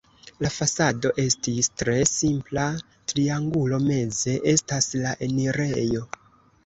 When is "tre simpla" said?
1.81-2.65